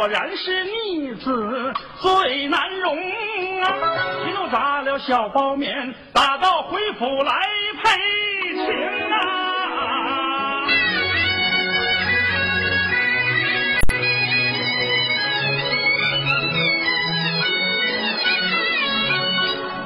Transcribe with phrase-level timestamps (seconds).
[0.00, 2.96] 果然是逆子最难容
[3.60, 3.74] 啊！
[4.26, 7.34] 一路砸了小包面，打道回府来
[7.82, 7.90] 赔
[8.54, 8.64] 情
[9.12, 9.20] 啊！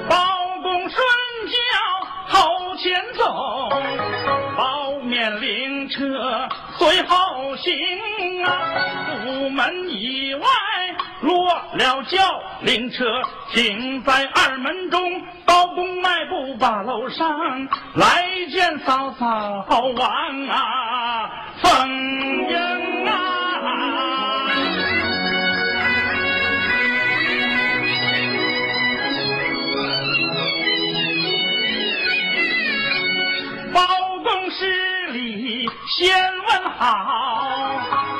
[0.09, 0.17] 包
[0.63, 1.05] 公顺
[1.49, 1.57] 轿
[2.29, 3.69] 后前走，
[4.57, 6.49] 包面灵车
[6.79, 9.04] 随后行啊！
[9.49, 10.47] 门以外
[11.21, 12.19] 落了轿，
[12.63, 13.05] 灵车
[13.53, 15.23] 停在二门中。
[15.47, 17.29] 包公迈步把楼上，
[17.95, 19.65] 来见嫂嫂
[19.97, 21.31] 王啊，
[21.63, 21.89] 凤
[22.49, 23.13] 英啊！
[33.73, 33.87] 包
[34.23, 36.17] 公施礼先
[36.47, 38.14] 问好。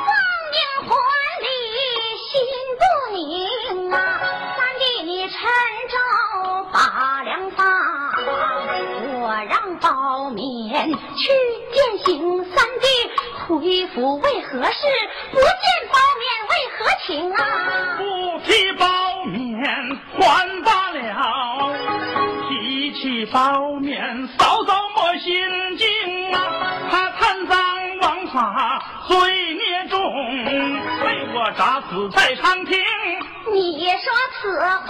[11.17, 11.33] 去
[11.73, 12.45] 践行。
[12.45, 12.87] 三弟
[13.47, 14.81] 回府为何事？
[15.33, 15.47] 不见
[15.93, 17.41] 包面为何情啊？
[17.99, 18.03] 不
[18.45, 18.85] 提包
[19.27, 19.39] 面
[20.19, 20.99] 还罢了，
[22.49, 26.37] 提起包面嫂嫂莫心惊啊！
[26.91, 29.17] 他贪赃枉法罪
[29.55, 30.01] 孽重，
[31.03, 32.79] 被我铡死在长亭。
[33.53, 34.87] 你说此话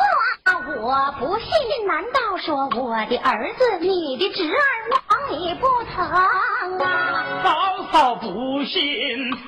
[0.47, 4.60] 我不信，难道说我的儿子、你的侄儿
[4.91, 6.28] 疼你不疼啊？
[7.42, 8.83] 嫂嫂不信，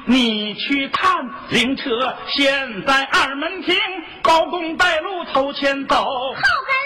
[0.07, 1.15] 你去看
[1.51, 1.91] 灵车
[2.29, 3.77] 现在二门厅，
[4.23, 5.97] 包公带路头前走。
[5.97, 6.86] 后跟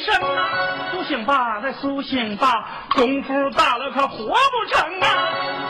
[0.00, 0.48] 生啊！
[0.92, 5.08] 苏醒吧，再苏醒吧，功夫大了可活不成啊！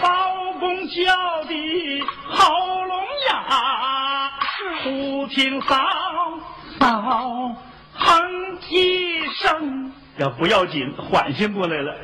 [0.03, 2.55] 包公叫的喉
[2.85, 4.31] 咙哑，
[4.83, 5.77] 忽听嫂
[6.79, 7.57] 嫂
[7.95, 11.95] 哼一声，这不要紧，缓醒过来了。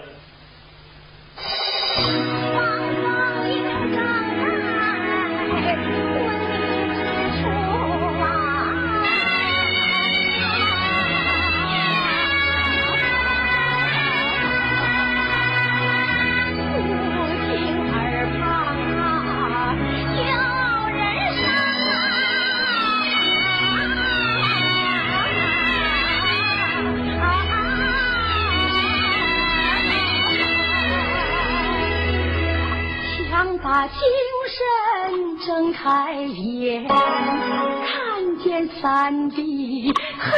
[38.87, 40.31] 三弟黑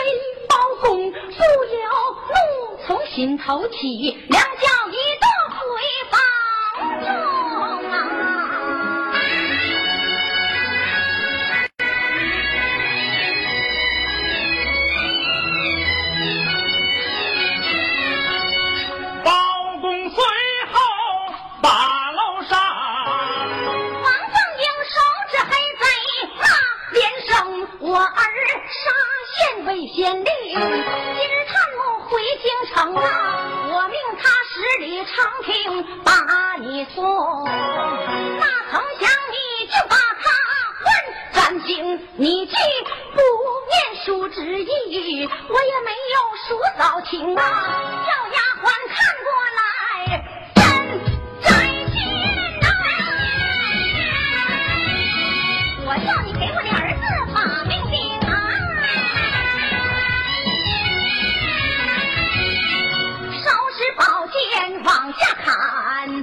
[0.49, 1.85] 包公，不了
[2.33, 4.17] 怒从心头起，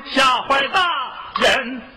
[0.05, 0.81] 吓坏大
[1.41, 1.94] 人。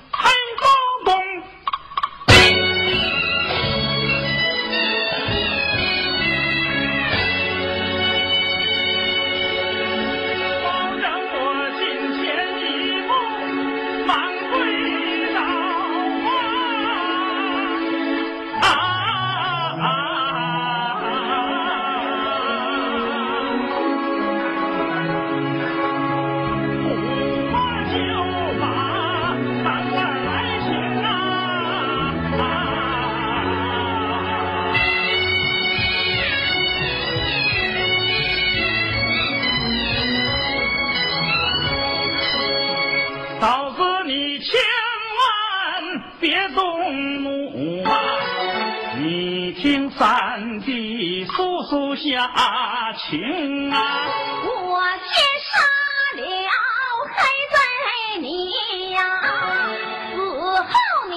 [51.28, 52.30] 弟诉诉下
[52.96, 53.78] 情啊！
[54.44, 55.50] 我先杀
[56.16, 56.20] 了
[57.14, 57.16] 黑
[57.52, 57.56] 贼
[58.20, 58.26] 你
[58.90, 58.98] 呀，
[60.14, 60.66] 死后
[61.10, 61.12] 你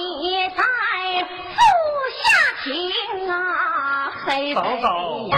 [0.48, 0.62] 再
[1.48, 1.58] 诉
[2.18, 2.22] 下
[2.62, 2.68] 情
[3.30, 3.32] 啊，
[4.24, 4.60] 黑贼
[5.30, 5.34] 呀。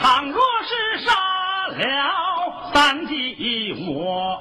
[0.00, 0.72] 倘若是
[1.04, 1.08] 杀
[1.76, 1.82] 了
[2.72, 3.12] 三弟
[3.88, 4.40] 我，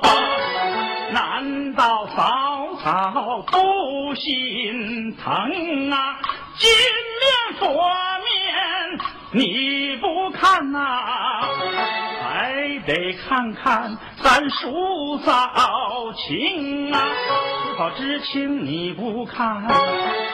[1.11, 6.17] 难道嫂嫂不心疼啊？
[6.55, 8.12] 金面佛面
[9.35, 10.79] 你不看呐、
[12.21, 12.53] 还
[12.85, 15.33] 得看看咱叔嫂
[16.15, 16.99] 情啊！
[17.65, 19.63] 叔嫂之情你不看，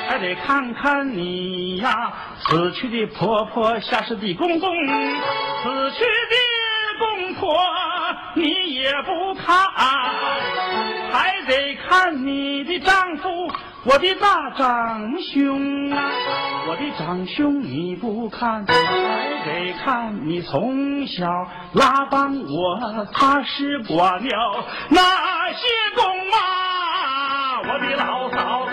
[0.09, 2.11] 还得看看你呀，
[2.43, 4.69] 死去的婆婆下世的公公，
[5.63, 6.35] 死去的
[6.99, 7.57] 公婆
[8.33, 9.55] 你也不看，
[11.11, 13.29] 还得看你的丈夫，
[13.85, 16.11] 我的大长兄啊，
[16.67, 18.73] 我的长兄你不看，还
[19.45, 21.25] 得看你从小
[21.73, 25.01] 拉帮我踏实管了那
[25.51, 28.68] 些工啊，我的老嫂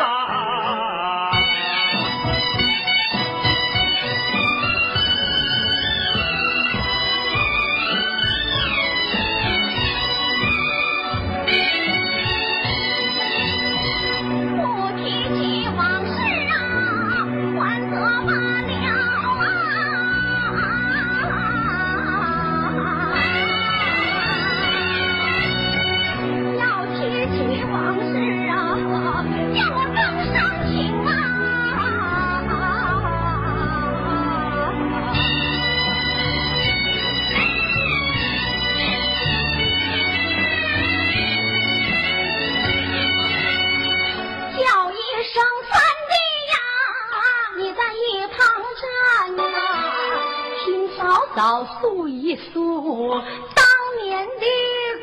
[52.37, 53.11] 诉
[53.55, 53.65] 当
[54.03, 54.45] 年的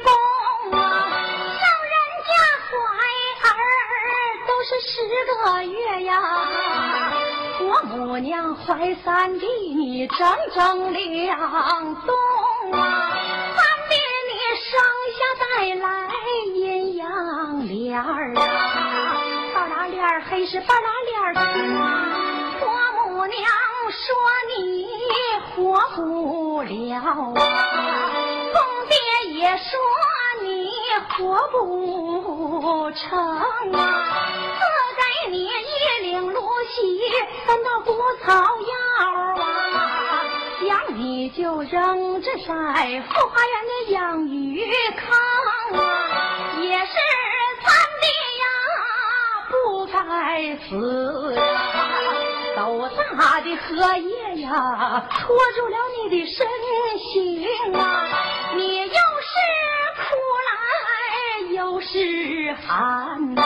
[0.03, 0.07] 功
[0.79, 0.81] 啊。
[1.59, 1.95] 像人
[2.27, 2.31] 家
[2.69, 2.71] 怀
[3.49, 3.51] 儿
[4.47, 4.91] 都是十
[5.25, 6.11] 个月呀，
[7.61, 10.17] 我母娘怀三弟你整
[10.55, 12.15] 整两冬
[12.71, 12.81] 啊。
[13.55, 13.95] 三弟
[14.29, 14.71] 你生
[15.17, 15.85] 下带来
[16.55, 18.39] 阴阳脸儿啊，
[19.53, 22.22] 半拉脸黑是半拉脸儿青啊。
[23.27, 23.41] 娘
[23.91, 24.15] 说
[24.57, 24.87] 你
[25.55, 28.11] 活不了啊，
[28.53, 28.95] 公爹
[29.33, 29.63] 也说
[30.41, 30.69] 你
[31.09, 33.03] 活不成
[33.73, 33.77] 啊，
[34.57, 34.61] 赐
[34.97, 35.01] 给
[35.31, 35.49] 你一
[36.01, 36.39] 领芦
[36.69, 36.99] 席，
[37.45, 37.91] 三道谷
[38.23, 38.73] 草药
[39.41, 39.43] 啊，
[40.67, 42.47] 将你就扔着在
[43.09, 44.65] 后花园的养鱼
[44.97, 45.01] 坑
[45.79, 45.81] 啊，
[46.61, 46.93] 也是
[47.61, 48.05] 三弟
[48.41, 48.45] 呀，
[49.49, 49.97] 不该
[50.67, 51.41] 死呀。
[51.72, 51.72] 斗
[53.17, 56.45] 大的荷叶呀，托住了你的身
[56.99, 57.81] 形啊！
[58.55, 58.93] 你又是
[59.97, 60.01] 苦
[60.47, 60.51] 来
[61.53, 63.41] 又是寒呐、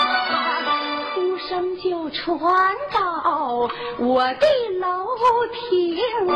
[1.14, 4.48] 哭声就传到我的
[4.80, 5.06] 楼
[5.54, 5.98] 亭
[6.30, 6.36] 啊！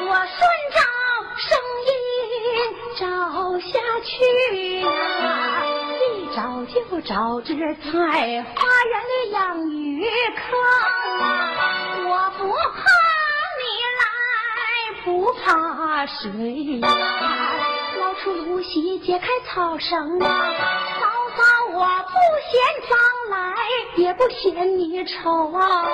[0.00, 0.38] 我顺
[0.74, 0.78] 着
[1.36, 1.48] 声
[1.86, 1.90] 音
[2.98, 3.02] 找
[3.60, 4.86] 下去呀、
[5.98, 6.02] 一
[6.34, 7.54] 找就找着
[7.92, 10.04] 在花园的养鱼
[10.36, 10.60] 坑
[11.20, 11.77] 啊！
[12.38, 12.54] 不怕
[13.58, 13.62] 你
[13.98, 14.06] 来，
[15.04, 16.88] 不怕水呀、
[17.98, 20.54] 捞出芦席，解开草绳啊！
[21.00, 21.42] 嫂嫂，
[21.72, 22.14] 我不
[22.46, 22.54] 嫌
[22.88, 22.96] 脏
[23.30, 23.36] 来
[23.96, 25.90] 也不嫌你丑啊，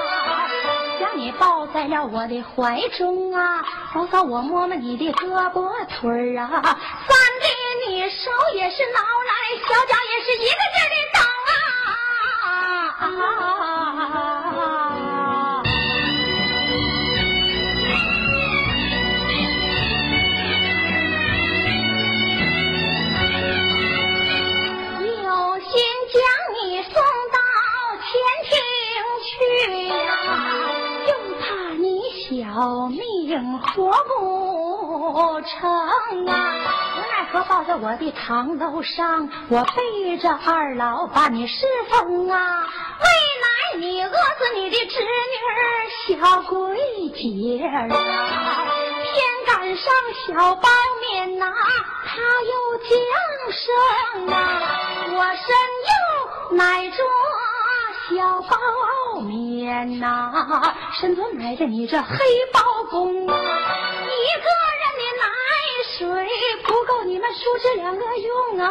[1.01, 7.47] 将你抱在了我的怀中啊，嫂嫂我摸摸你的胳膊腿儿啊，三弟
[7.89, 9.33] 你手也是挠来，
[9.67, 11.55] 小脚也是一个劲儿的蹬啊。
[32.55, 35.69] 好命活不成
[36.29, 36.55] 啊！
[36.97, 42.61] 无奈何抱在我的堂楼上，我背着二老把你侍奉啊。
[43.01, 43.07] 未
[43.43, 45.59] 来你饿死你的侄女儿
[46.07, 46.79] 小桂
[47.17, 48.71] 姐儿啊，
[49.03, 49.17] 偏
[49.49, 49.93] 赶上
[50.25, 50.69] 小包
[51.01, 51.53] 面呐、
[52.07, 52.89] 他又降
[53.51, 54.63] 生啊，
[55.11, 55.45] 我身
[55.91, 57.03] 又乃着
[58.11, 62.17] 小包面呐、身子乃着你这黑
[62.53, 64.47] 包公啊，一个
[64.83, 65.25] 人的奶
[65.97, 66.29] 水
[66.65, 68.69] 不够你们叔侄两个用啊，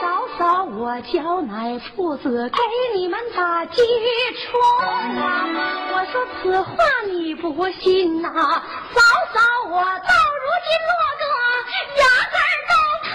[0.00, 2.58] 嫂嫂我交奶铺子给
[2.98, 3.82] 你们打鸡
[4.40, 4.58] 虫
[5.20, 5.46] 啊，
[5.92, 6.72] 我说此话
[7.10, 9.00] 你不信呐、嫂
[9.34, 11.24] 嫂我到如今落个
[12.00, 12.36] 牙根
[12.70, 12.72] 都
[13.10, 13.12] 疼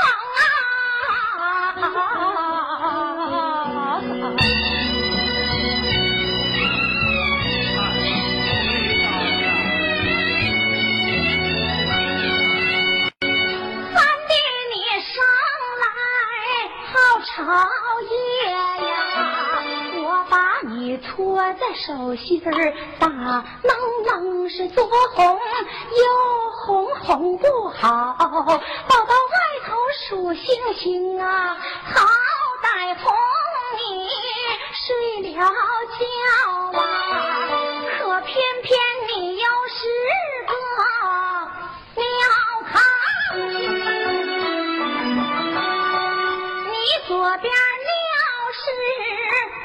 [1.81, 2.26] 啊！
[17.47, 18.91] 好朝夜呀，
[20.03, 22.51] 我把你搓在手心儿，
[22.99, 24.85] 大愣愣是左
[25.15, 25.39] 红，右
[26.65, 29.77] 红红不好，抱到外头
[30.09, 30.43] 数星
[30.75, 32.05] 星啊，好
[32.61, 33.13] 歹哄
[33.77, 34.09] 你
[34.73, 36.66] 睡了觉。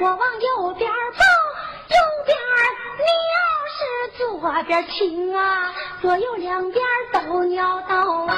[0.03, 1.23] 我往右边抱，
[1.95, 2.37] 右边
[2.99, 3.07] 尿
[3.71, 3.79] 是
[4.19, 8.35] 左边亲啊，左右两边都尿到啊。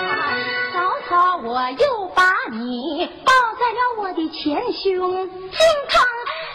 [0.75, 6.04] 早早，我又把你抱在了我的前胸，心疼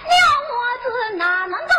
[0.05, 0.13] 尿
[0.45, 1.73] 我子哪能够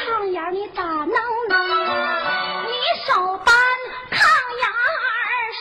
[0.00, 1.14] 炕沿你咋弄弄，
[2.66, 2.72] 你
[3.06, 3.08] 手
[3.44, 3.54] 搬
[4.10, 4.16] 炕
[4.58, 5.12] 沿儿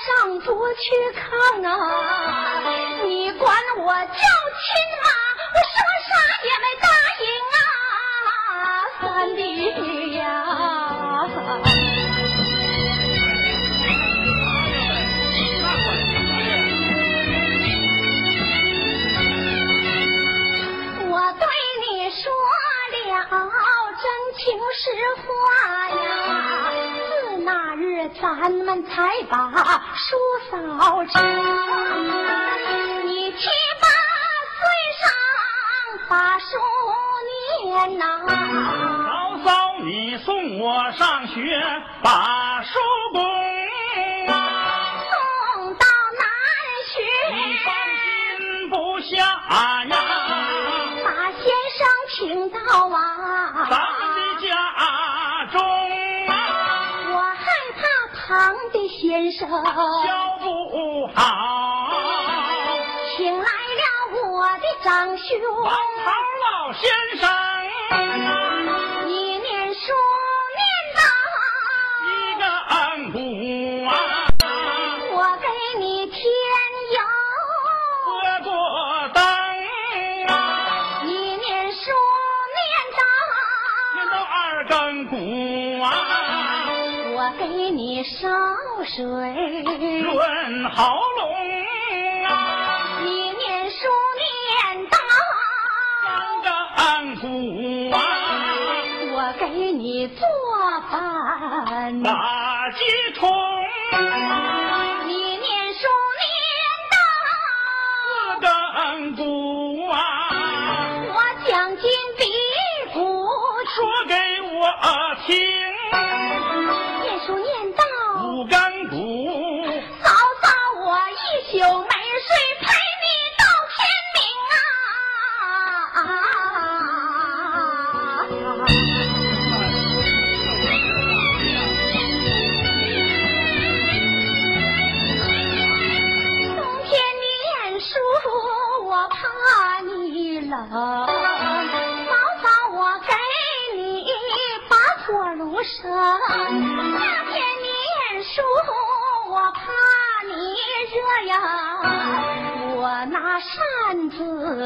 [0.06, 0.08] 上
[0.42, 0.80] 桌去
[1.20, 1.22] 炕
[1.68, 1.72] 啊！
[3.04, 4.18] 你管我叫亲
[5.02, 5.06] 妈，
[5.54, 5.78] 我说
[6.08, 6.12] 啥
[6.46, 6.66] 也没
[25.16, 25.30] 话
[25.90, 25.94] 呀，
[27.30, 29.36] 自那日咱们才把
[29.96, 30.18] 书
[30.50, 30.58] 扫
[31.06, 31.14] 成，
[33.06, 33.38] 你七
[33.80, 33.88] 八
[34.56, 34.60] 岁
[35.00, 35.08] 上
[36.10, 36.48] 把书
[37.62, 39.12] 念呐、嫂
[39.46, 39.50] 嫂，
[39.84, 41.36] 你送我上学
[42.02, 42.80] 把书
[43.14, 43.22] 供
[44.28, 44.34] 啊，
[45.10, 45.14] 送
[45.76, 45.86] 到
[46.18, 46.24] 南
[46.76, 46.96] 你学，
[47.66, 49.12] 放心不下
[49.86, 49.94] 呀，
[51.04, 51.44] 把先
[51.78, 51.80] 生
[52.10, 52.18] 请
[52.50, 52.58] 到
[52.90, 52.96] 咱
[59.00, 59.50] 先生。
[59.50, 61.22] 教不好，
[63.16, 63.84] 请来了
[64.30, 65.24] 我的长兄，
[65.64, 66.12] 王桃
[66.44, 66.82] 老先
[67.18, 67.94] 生啊，
[69.06, 69.94] 你念书
[70.58, 70.62] 念
[70.98, 71.02] 到
[72.06, 72.44] 一个
[72.76, 72.78] 恩
[73.14, 73.18] 古
[73.88, 73.90] 啊，
[75.14, 75.48] 我给
[75.80, 76.20] 你添
[76.92, 77.00] 油，
[78.04, 78.08] 喝
[78.44, 78.52] 过
[79.14, 79.24] 灯
[80.28, 80.30] 啊，
[81.06, 81.80] 你念书
[82.54, 82.60] 念
[83.96, 84.36] 念到到二
[84.68, 85.14] 更鼓
[85.82, 85.88] 啊。
[87.16, 88.30] 我给你烧
[88.86, 89.06] 水。
[90.02, 91.22] 润喉咙
[92.26, 93.78] 啊，你念书
[94.18, 94.98] 念到
[96.04, 96.08] 三
[96.44, 97.26] 更鼓
[97.96, 97.98] 啊，
[99.14, 100.28] 我给你做
[100.92, 102.04] 饭。
[102.04, 102.80] 打鸡
[103.14, 103.30] 虫，
[105.06, 105.82] 你念书
[106.22, 106.32] 念
[106.90, 106.92] 四
[108.42, 109.98] 更鼓啊，
[111.08, 111.14] 我
[111.48, 111.84] 将经
[112.18, 112.24] 比
[112.94, 112.98] 古
[113.76, 113.76] 说
[114.08, 114.14] 给
[114.56, 114.60] 我
[115.26, 115.36] 听，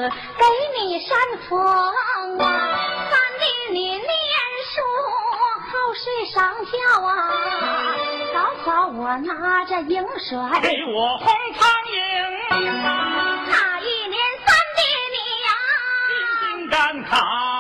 [0.10, 0.44] 给
[0.80, 2.46] 你扇风啊。
[3.10, 4.76] 三弟，你念书
[5.70, 6.34] 好睡上
[6.66, 6.72] 觉
[7.06, 7.12] 啊。
[8.34, 8.36] 嫂
[8.66, 9.30] 嫂，我拿
[9.66, 10.38] 着银水。
[10.62, 11.26] 给我红
[11.58, 11.92] 苍蝇，
[12.52, 14.80] 那一年三弟
[15.14, 15.48] 你呀，
[16.08, 17.53] 心心赶考，我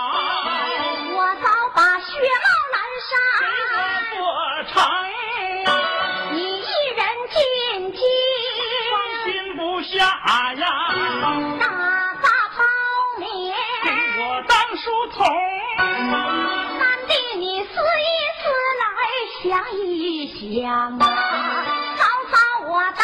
[20.63, 21.65] 一想啊，
[21.97, 22.37] 嫂嫂
[22.69, 23.03] 我待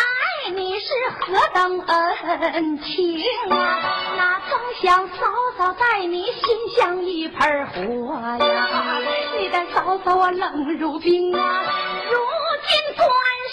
[0.55, 0.87] 你是
[1.19, 4.15] 何等恩情啊！
[4.15, 5.25] 那曾想嫂
[5.57, 6.41] 嫂待你心
[6.77, 9.01] 像一盆火呀，
[9.37, 11.63] 你的嫂嫂我冷如冰啊！
[12.09, 12.17] 如
[12.65, 13.05] 今官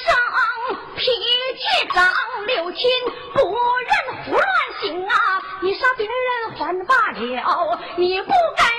[0.05, 0.14] 上
[0.95, 2.09] 脾气长，
[2.47, 2.88] 六亲
[3.35, 4.47] 不认胡乱
[4.83, 5.42] 行啊！
[5.62, 8.76] 你杀别人还罢了，你不该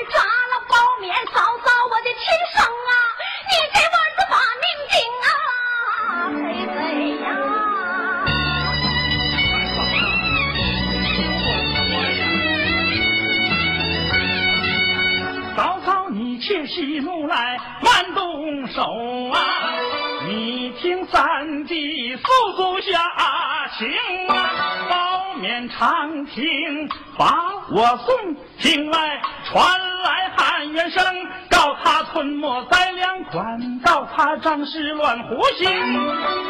[22.92, 24.50] 家情啊，
[24.90, 27.34] 包面长亭把
[27.70, 29.64] 我送进来，传
[30.04, 31.04] 来喊冤声，
[31.50, 35.70] 告他吞没灾粮款，告他仗势乱胡行，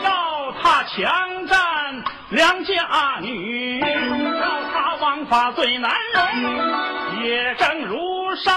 [0.04, 2.74] 告他强占良家
[3.22, 8.54] 女，告他枉法罪难容，也正如山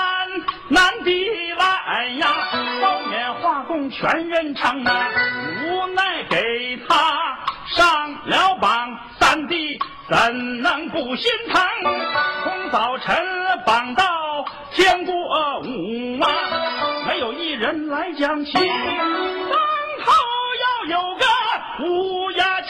[0.69, 2.29] 难抵来呀，
[2.83, 5.09] 包面画工全人成啊，
[5.65, 6.20] 无奈
[7.75, 9.79] 上了榜，三弟
[10.09, 11.61] 怎能不心疼？
[12.43, 13.17] 从早晨
[13.65, 14.05] 绑到
[14.73, 15.15] 天过
[15.61, 16.29] 午啊，
[17.07, 19.59] 没有一人来讲情，当
[20.05, 20.13] 头
[20.61, 21.25] 要有个
[21.85, 22.69] 乌鸦叫，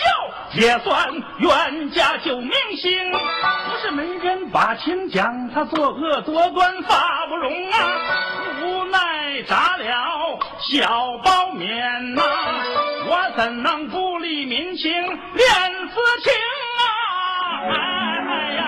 [0.54, 3.10] 也算冤家救命星。
[3.12, 7.78] 不是没人把情讲，他作恶多端法不容啊，
[8.62, 12.22] 无奈砸了小包面呐、
[13.10, 16.32] 我怎能不理民情，恋私情
[16.78, 16.82] 啊？
[17.66, 17.74] 哎
[18.54, 18.62] 呀！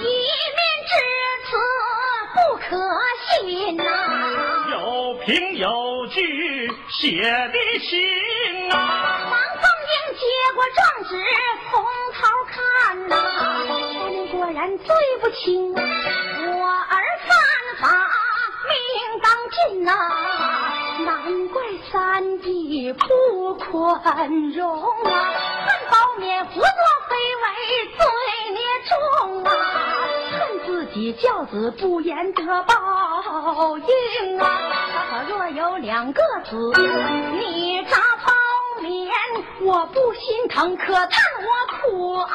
[0.00, 0.04] 一
[0.56, 0.58] 面
[0.90, 0.92] 之
[1.44, 1.48] 词
[2.34, 2.66] 不可
[3.22, 3.80] 信呐、
[4.72, 4.74] 有
[5.24, 5.68] 凭有
[6.08, 6.18] 据
[6.88, 8.74] 写的情啊，
[9.30, 10.20] 王凤英接
[10.56, 11.14] 过状纸
[11.70, 11.72] 从
[12.14, 12.18] 头
[14.78, 14.86] 罪
[15.20, 16.96] 不轻，我儿
[17.26, 17.36] 犯
[17.80, 17.84] 法
[18.68, 18.74] 命
[19.20, 19.92] 当尽呐、
[21.04, 25.10] 难怪三弟不宽容啊，
[25.66, 26.68] 恨包勉胡作
[27.08, 27.44] 非为
[27.96, 28.04] 罪
[28.52, 29.50] 孽重啊，
[30.32, 32.74] 恨自己教子不严得报
[33.78, 34.44] 应啊，
[35.10, 36.56] 他若有两个子，
[37.38, 38.32] 你扎包
[38.82, 39.10] 勉，
[39.60, 41.48] 我不心疼，可叹我
[41.82, 42.26] 苦熬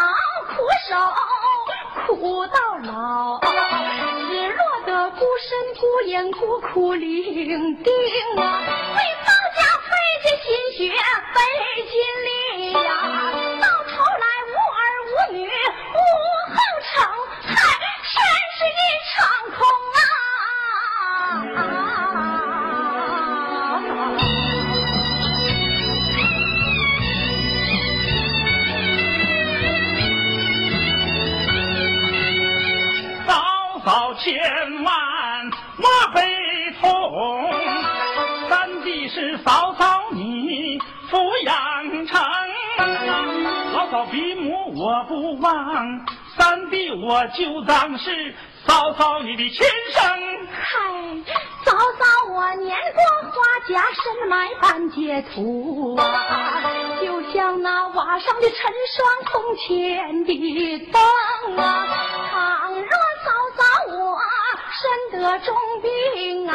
[0.47, 0.53] 苦
[0.89, 0.95] 守，
[2.15, 3.47] 苦到老，只
[4.49, 7.89] 落得孤身孤影孤苦伶仃
[8.39, 8.61] 啊！
[8.95, 9.89] 为方家费
[10.23, 11.37] 尽心血，费
[11.83, 11.91] 尽
[12.25, 12.29] 力
[44.11, 46.05] 比母我不忘，
[46.37, 48.33] 三弟我就当是
[48.65, 50.01] 嫂嫂你的亲生。
[50.51, 50.79] 嗨，
[51.65, 56.61] 嫂嫂我年过花甲，身埋半截土啊，
[57.01, 61.87] 就像那瓦上的陈霜，铜钱的灯啊。
[62.31, 62.81] 倘若
[63.23, 63.61] 嫂嫂
[63.95, 64.17] 我
[65.11, 66.53] 身得重病啊，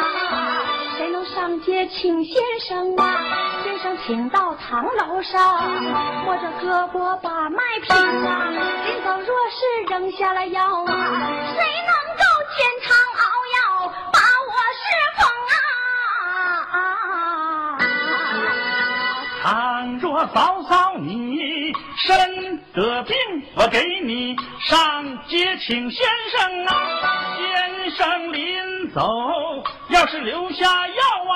[1.55, 2.35] 上街请先
[2.67, 3.63] 生啊？
[3.63, 5.55] 先生请到堂楼上，
[6.27, 8.49] 我这胳膊把脉平啊，
[8.83, 12.23] 临走若是扔下了药啊，谁能够
[12.57, 13.23] 煎汤熬
[13.55, 14.85] 药把我侍
[15.17, 15.23] 奉
[16.73, 17.79] 啊？
[19.41, 23.15] 倘若嫂嫂你身得病，
[23.55, 26.71] 我给你上街请先生啊。
[27.37, 29.01] 先生临走
[29.89, 31.35] 要是留下药啊，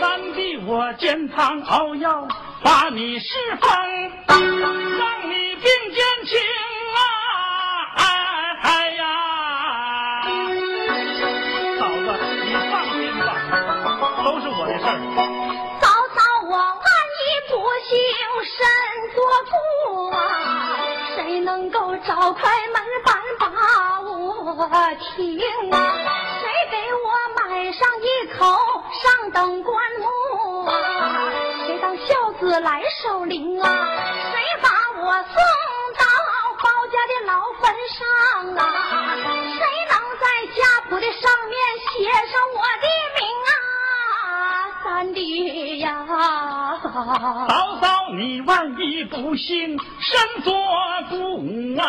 [0.00, 2.26] 三弟我煎汤熬药
[2.64, 3.26] 把你侍
[3.60, 3.68] 奉，
[4.28, 6.40] 让你病减轻
[6.96, 7.04] 啊！
[7.98, 8.02] 哎
[8.62, 9.04] 哎呀，
[11.78, 12.06] 嫂子
[12.46, 13.28] 你放心吧，
[14.24, 14.96] 都是我的事儿。
[15.82, 16.18] 嫂嫂，
[16.48, 16.82] 我万
[17.20, 17.52] 一不
[17.84, 17.92] 幸
[18.48, 18.56] 身
[19.14, 19.52] 作故
[20.16, 20.16] 啊，
[21.14, 23.11] 谁能够找开门把
[24.54, 24.68] 我
[25.16, 25.40] 听
[25.72, 25.76] 啊？
[26.40, 28.44] 谁给我买上一口
[29.02, 30.72] 上等棺木啊？
[31.66, 33.66] 谁当孝子来守灵啊？
[34.30, 34.68] 谁把
[35.00, 35.34] 我送
[35.96, 36.04] 到
[36.62, 38.06] 包家的老坟上
[38.56, 38.60] 啊？
[39.24, 41.56] 谁能在家谱的上面
[41.88, 42.86] 写上我的
[43.18, 43.54] 名啊？
[44.84, 45.88] 三弟呀！
[46.92, 50.54] 嫂嫂，你万一不幸身作
[51.08, 51.86] 故啊，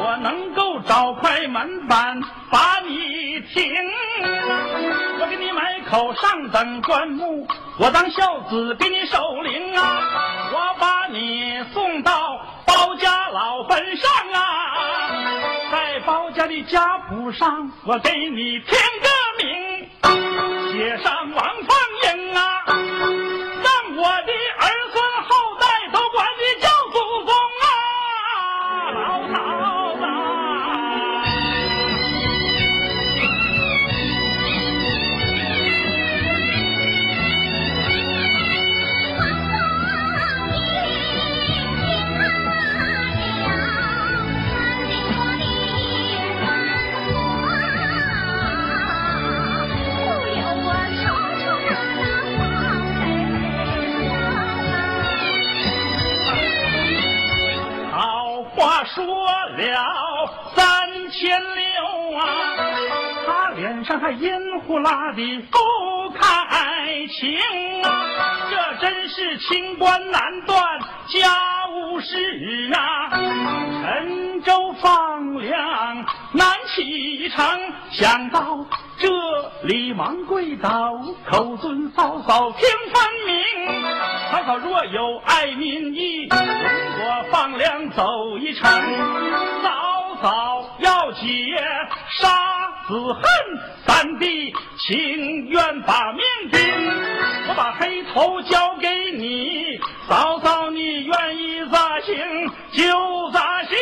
[0.00, 2.18] 我能够找块门板
[2.50, 3.70] 把你停。
[5.20, 7.46] 我给你买口上等棺木，
[7.78, 10.00] 我当孝子给你守灵啊。
[10.54, 14.40] 我把你送到包家老坟上啊，
[15.70, 19.52] 在包家的家谱上，我给你填个名，
[20.72, 22.07] 写上王凤英
[64.12, 65.58] 阴呼啦的不
[66.18, 67.38] 开情
[67.82, 68.06] 啊，
[68.50, 70.62] 这真是清官难断
[71.08, 73.10] 家务事啊。
[73.82, 77.44] 沉舟放粮难启程，
[77.90, 78.64] 想到
[78.98, 79.08] 这
[79.64, 80.98] 里忙跪倒，
[81.30, 83.34] 口尊嫂嫂听分明。
[84.30, 88.70] 嫂嫂若有爱民意，容我放粮走一程。
[89.62, 89.87] 嫂
[90.20, 91.26] 嫂要解
[92.20, 92.28] 杀
[92.88, 93.22] 子恨，
[93.86, 96.60] 三弟情愿把命拼。
[97.48, 99.78] 我把黑头交给你，
[100.08, 102.16] 嫂嫂你愿意咋行
[102.72, 103.76] 就咋行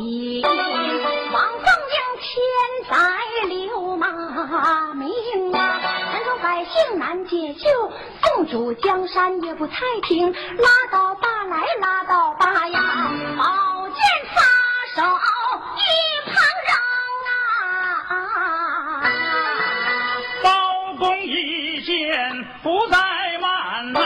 [0.00, 0.42] 要紧，
[1.32, 2.28] 王凤英千
[2.88, 2.96] 载
[3.48, 4.06] 留骂
[4.94, 5.10] 名
[5.52, 5.80] 啊！
[6.12, 7.68] 人中百姓难解救，
[8.22, 12.80] 宋主江山也不太平，拉倒吧来拉倒吧呀，
[13.36, 13.96] 宝剑
[14.34, 14.40] 撒
[14.96, 15.02] 手
[15.76, 15.80] 一
[16.30, 16.34] 旁
[16.66, 16.72] 扔
[18.08, 19.12] 啊！
[20.42, 20.48] 包
[20.98, 22.96] 公一见不再
[23.40, 24.00] 慢呐、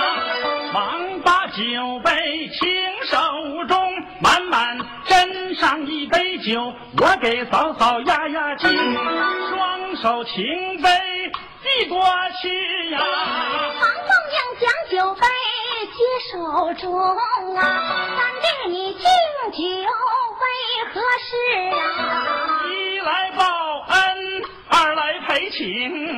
[0.73, 1.63] 忙把酒
[2.05, 2.67] 杯请
[3.07, 3.17] 手
[3.69, 3.77] 中，
[4.21, 4.77] 满满
[5.55, 8.71] 上一杯酒，我给嫂嫂压压惊，
[9.49, 10.45] 双手情
[10.83, 10.89] 杯
[11.63, 12.05] 递过
[12.43, 15.27] 去呀、王凤英将酒杯
[15.93, 15.99] 接
[16.33, 16.35] 手
[16.75, 17.63] 中啊，
[18.17, 19.03] 三弟你敬
[19.53, 19.59] 酒
[20.41, 20.45] 为
[20.93, 21.31] 何事
[21.77, 21.81] 啊？
[22.69, 23.43] 一来报
[23.89, 23.97] 恩，
[24.69, 26.14] 二来赔情。